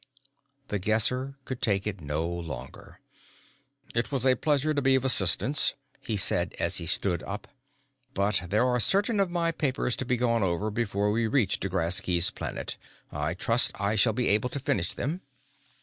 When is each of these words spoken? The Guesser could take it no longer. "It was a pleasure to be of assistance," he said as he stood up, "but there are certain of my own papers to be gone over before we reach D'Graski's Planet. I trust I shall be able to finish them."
The 0.69 0.79
Guesser 0.79 1.35
could 1.45 1.61
take 1.61 1.85
it 1.85 2.01
no 2.01 2.27
longer. 2.27 3.01
"It 3.93 4.11
was 4.11 4.25
a 4.25 4.33
pleasure 4.33 4.73
to 4.73 4.81
be 4.81 4.95
of 4.95 5.05
assistance," 5.05 5.75
he 5.99 6.17
said 6.17 6.55
as 6.59 6.77
he 6.77 6.87
stood 6.87 7.21
up, 7.21 7.47
"but 8.15 8.41
there 8.47 8.65
are 8.65 8.79
certain 8.79 9.19
of 9.19 9.29
my 9.29 9.49
own 9.49 9.53
papers 9.53 9.95
to 9.97 10.05
be 10.05 10.17
gone 10.17 10.41
over 10.41 10.71
before 10.71 11.11
we 11.11 11.27
reach 11.27 11.59
D'Graski's 11.59 12.31
Planet. 12.31 12.77
I 13.11 13.35
trust 13.35 13.79
I 13.79 13.93
shall 13.93 14.13
be 14.13 14.27
able 14.29 14.49
to 14.49 14.59
finish 14.59 14.91
them." 14.91 15.21